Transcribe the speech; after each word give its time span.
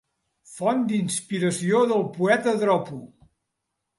Font 0.53 0.79
d'inspiració 0.91 1.83
del 1.93 2.01
poeta 2.17 2.57
dropo. 2.65 3.01